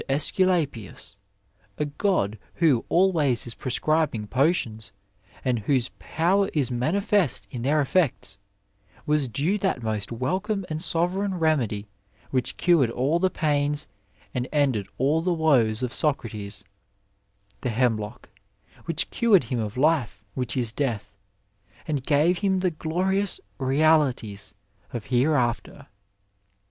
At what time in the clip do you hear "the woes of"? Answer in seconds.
15.21-15.93